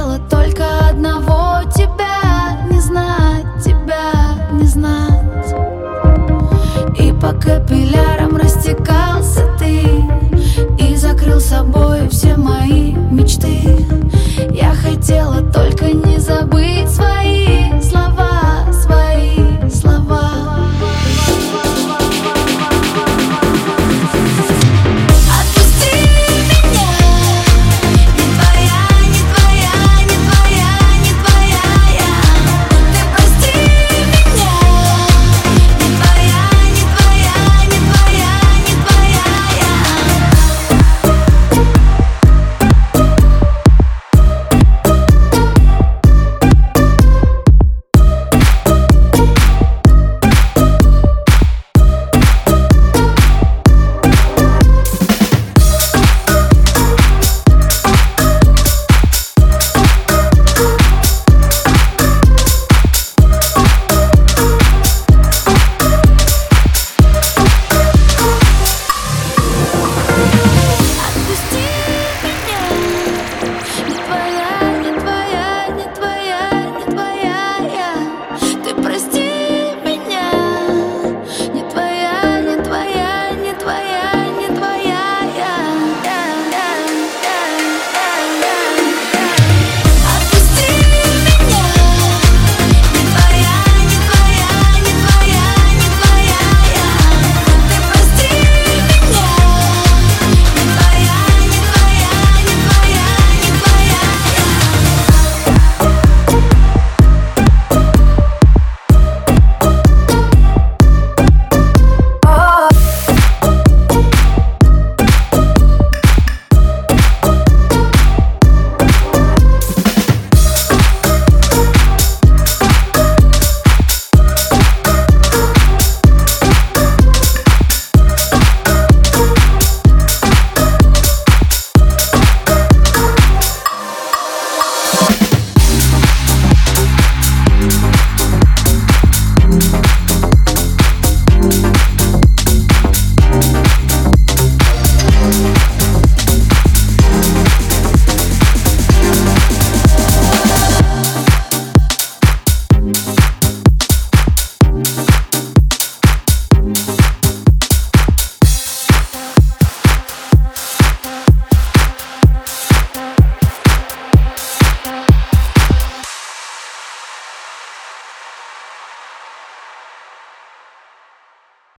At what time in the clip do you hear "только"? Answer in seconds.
0.30-0.88